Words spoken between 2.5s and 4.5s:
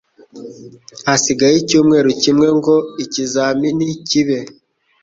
ngo ikizamini kibe.